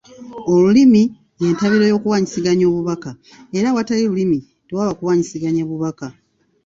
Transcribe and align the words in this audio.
Olulimi 0.53 1.03
y’entabiro 1.39 1.85
y’okuwaanyisiganya 1.87 2.65
obubaka 2.67 3.09
era 3.57 3.65
awatali 3.69 4.01
lulimi 4.07 4.39
tewaba 4.67 4.97
kuwaanyisiganya 4.97 5.63
bubaka. 5.69 6.07